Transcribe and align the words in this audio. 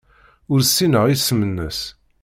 Ur 0.51 0.59
ssineɣ 0.63 1.03
isem-nnes. 1.07 1.79